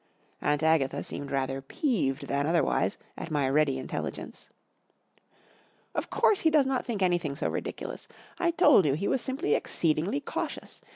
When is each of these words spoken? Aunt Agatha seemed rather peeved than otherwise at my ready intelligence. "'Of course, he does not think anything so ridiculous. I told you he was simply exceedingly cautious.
Aunt 0.41 0.63
Agatha 0.63 1.03
seemed 1.03 1.29
rather 1.29 1.61
peeved 1.61 2.25
than 2.25 2.47
otherwise 2.47 2.97
at 3.15 3.29
my 3.29 3.47
ready 3.47 3.77
intelligence. 3.77 4.49
"'Of 5.93 6.09
course, 6.09 6.39
he 6.39 6.49
does 6.49 6.65
not 6.65 6.87
think 6.87 7.03
anything 7.03 7.35
so 7.35 7.47
ridiculous. 7.47 8.07
I 8.39 8.49
told 8.49 8.87
you 8.87 8.93
he 8.95 9.07
was 9.07 9.21
simply 9.21 9.53
exceedingly 9.53 10.19
cautious. 10.19 10.81